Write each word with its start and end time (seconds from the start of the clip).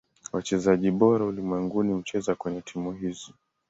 Wachezaji 0.33 0.89
bora 0.99 1.25
ulimwenguni 1.25 1.93
hucheza 1.93 2.35
kwenye 2.35 2.61
timu 2.61 2.91
hizi. 2.91 3.33